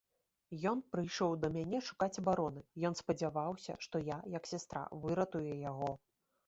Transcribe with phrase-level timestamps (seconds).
[0.69, 5.91] Ён прыйшоў да мяне шукаць абароны, ён спадзяваўся, што я, як сястра, выратую яго.